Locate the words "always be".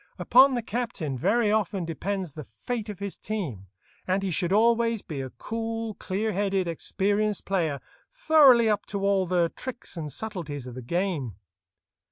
4.51-5.21